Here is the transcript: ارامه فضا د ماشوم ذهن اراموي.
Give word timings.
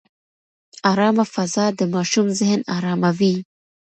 ارامه 0.91 1.25
فضا 1.33 1.65
د 1.79 1.81
ماشوم 1.93 2.27
ذهن 2.39 2.61
اراموي. 2.75 3.35